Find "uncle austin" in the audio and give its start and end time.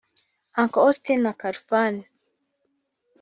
0.61-1.19